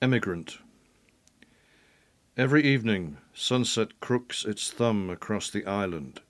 [0.00, 0.58] Emigrant.
[2.36, 6.20] Every evening, sunset crooks its thumb across the island,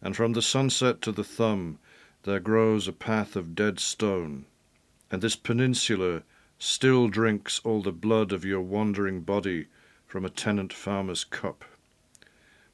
[0.00, 1.80] and from the sunset to the thumb
[2.22, 4.46] there grows a path of dead stone,
[5.10, 6.22] and this peninsula
[6.60, 9.66] still drinks all the blood of your wandering body
[10.06, 11.64] from a tenant farmer's cup.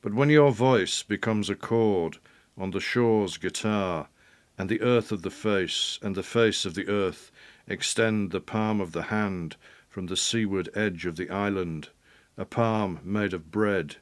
[0.02, 2.18] But when your voice becomes a chord
[2.58, 4.08] on the shore's guitar,
[4.58, 7.32] and the earth of the face and the face of the earth
[7.66, 9.56] extend the palm of the hand
[9.94, 11.88] from the seaward edge of the island,
[12.36, 13.94] a palm made of bread,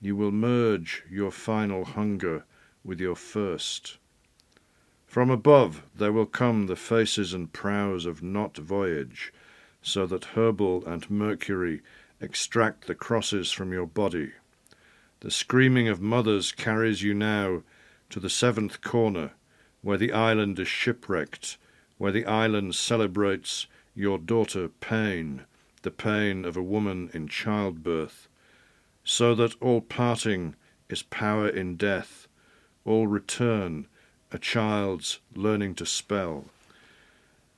[0.00, 2.46] you will merge your final hunger
[2.82, 3.98] with your first.
[5.06, 9.30] From above there will come the faces and prows of not voyage,
[9.82, 11.82] so that Herbal and Mercury
[12.22, 14.32] extract the crosses from your body.
[15.20, 17.64] The screaming of mothers carries you now
[18.08, 19.32] to the seventh corner,
[19.82, 21.58] where the island is shipwrecked,
[21.98, 23.66] where the island celebrates
[23.98, 25.44] your daughter pain,
[25.82, 28.28] the pain of a woman in childbirth,
[29.02, 30.54] so that all parting
[30.88, 32.28] is power in death,
[32.84, 33.88] all return
[34.30, 36.44] a child's learning to spell.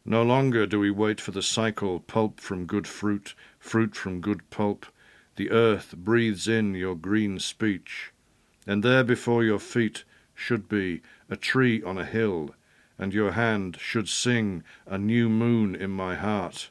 [0.07, 4.49] No longer do we wait for the cycle, pulp from good fruit, fruit from good
[4.49, 4.87] pulp.
[5.37, 8.13] The earth breathes in your green speech,
[8.67, 12.55] and there before your feet should be a tree on a hill,
[13.01, 16.69] and your hand should sing a new moon in my heart.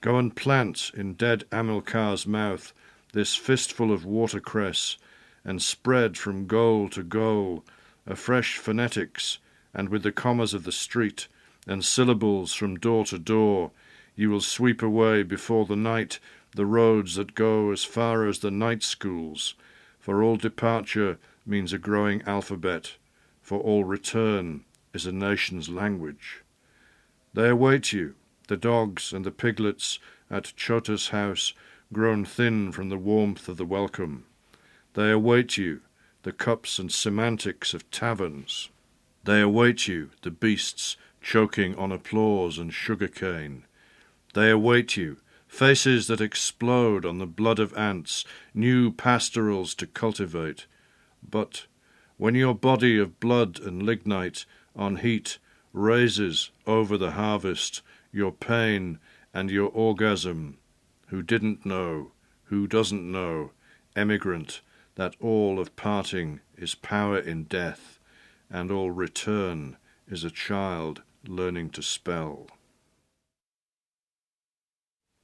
[0.00, 2.72] Go and plant in dead Amilcar's mouth
[3.12, 4.96] this fistful of watercress,
[5.44, 7.62] and spread from goal to goal
[8.06, 9.36] a fresh phonetics,
[9.74, 11.28] and with the commas of the street,
[11.66, 13.70] and syllables from door to door,
[14.16, 16.18] you will sweep away before the night
[16.56, 19.54] the roads that go as far as the night schools,
[19.98, 22.96] for all departure means a growing alphabet,
[23.42, 26.42] for all return is a nation's language.
[27.34, 28.14] They await you,
[28.48, 29.98] the dogs and the piglets
[30.30, 31.52] at Chota's house,
[31.92, 34.24] grown thin from the warmth of the welcome.
[34.94, 35.80] They await you,
[36.22, 38.70] the cups and semantics of taverns.
[39.24, 43.64] They await you, the beasts choking on applause and sugar cane.
[44.34, 48.24] They await you, faces that explode on the blood of ants,
[48.54, 50.66] new pastorals to cultivate.
[51.28, 51.66] But
[52.16, 54.44] when your body of blood and lignite
[54.80, 55.38] on heat
[55.72, 58.98] raises over the harvest your pain
[59.32, 60.58] and your orgasm,
[61.08, 62.10] who didn't know,
[62.44, 63.52] who doesn't know,
[63.94, 64.62] emigrant,
[64.96, 68.00] that all of parting is power in death,
[68.50, 69.76] and all return
[70.08, 72.48] is a child learning to spell.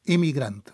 [0.06, 0.72] Emigrante.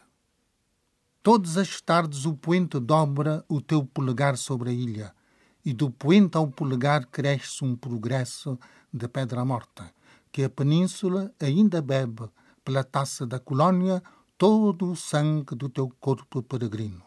[1.23, 5.15] Todas as tardes o poente dobra o teu polegar sobre a ilha
[5.65, 8.59] e do poente ao polegar cresce um progresso
[8.93, 9.93] de pedra morta,
[10.31, 12.29] que a península ainda bebe
[12.65, 14.03] pela taça da colônia
[14.37, 17.03] todo o sangue do teu corpo peregrino.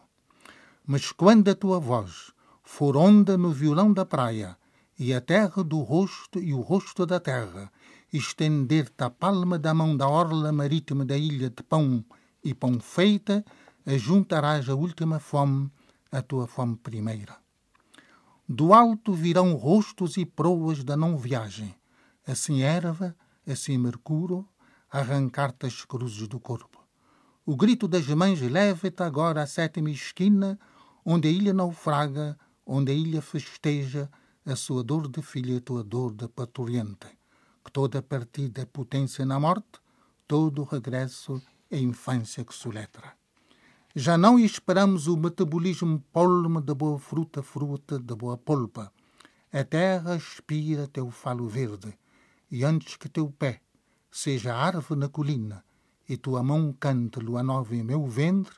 [0.86, 4.56] Mas quando a tua voz for onda no violão da praia
[4.98, 7.70] e a terra do rosto e o rosto da terra
[8.12, 12.04] estender-te a palma da mão da orla marítima da ilha de pão
[12.42, 13.44] e pão feita,
[13.84, 15.70] ajuntarás a última fome
[16.10, 17.45] à tua fome primeira.
[18.48, 21.74] Do alto virão rostos e proas da não viagem,
[22.24, 24.48] assim erva, assim mercúrio,
[24.88, 26.80] arrancar-te as cruzes do corpo.
[27.44, 30.56] O grito das mães leva-te agora à sétima esquina,
[31.04, 34.08] onde a ilha naufraga, onde a ilha festeja
[34.44, 37.08] a sua dor de filha a tua dor de parturiente.
[37.64, 39.80] Que toda partida é potência na morte,
[40.28, 43.12] todo regresso é infância que soletra.
[43.98, 48.92] Já não esperamos o metabolismo polme da boa fruta, fruta da boa polpa.
[49.50, 51.98] A terra aspira teu falo verde,
[52.50, 53.62] e antes que teu pé
[54.10, 55.64] seja árvore na colina,
[56.06, 58.54] e tua mão cante lua nova em meu ventre,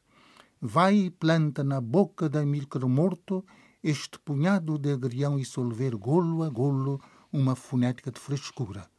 [0.60, 3.44] vai e planta na boca da milcro morto
[3.81, 7.00] este punhado de agrião e solver golo a golo
[7.32, 8.91] uma fonética de frescura.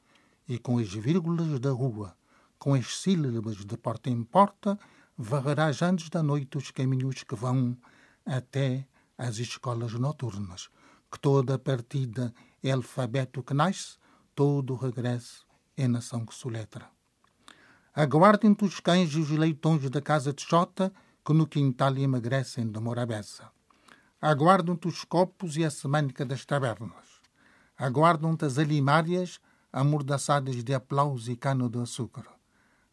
[0.48, 2.16] E com as vírgulas da rua,
[2.58, 4.80] com as sílabas de porta em porta,
[5.22, 7.78] varrerás antes da noite os caminhos que vão
[8.26, 10.70] até às escolas noturnas,
[11.12, 12.34] que toda partida
[12.64, 13.98] é alfabeto que nasce,
[14.34, 15.46] todo regresso
[15.76, 16.90] é nação que soletra.
[17.94, 20.94] Aguardem-te os cães e os leitões da casa de Xota,
[21.26, 23.52] que no quintal emagrecem de morabeza.
[24.22, 27.20] Aguardam-te os copos e a semântica das tabernas.
[27.78, 29.42] Aguardam-te as alimárias
[29.72, 32.39] amordaçadas de aplauso e cano de açúcar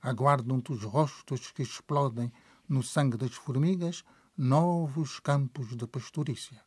[0.06, 2.32] aguardam-te os rostos que explodem
[2.69, 4.05] no sangue das formigas
[4.38, 6.62] novos campos de pastorícia.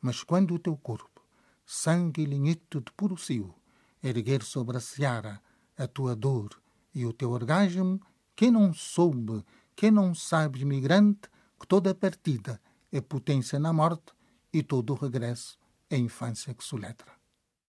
[0.00, 1.22] Mas quando o teu corpo,
[1.66, 3.54] sangue linhito de puro cio,
[4.02, 5.42] erguer sobre a seara
[5.76, 6.50] a tua dor
[6.94, 8.00] e o teu orgasmo,
[8.34, 9.44] quem não soube
[9.76, 11.28] que não sabe, imigrante,
[11.60, 12.60] que toda partida
[12.90, 14.12] é potência na morte
[14.50, 15.58] e todo regresso
[15.90, 17.17] é infância que soletra.